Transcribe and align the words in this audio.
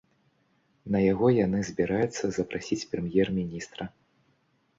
На 0.95 1.01
яго 1.13 1.27
яны 1.45 1.59
збіраюцца 1.69 2.23
запрасіць 2.39 2.79
прэм'ер-міністра. 2.95 3.83